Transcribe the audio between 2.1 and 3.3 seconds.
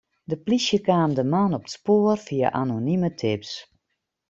fia anonime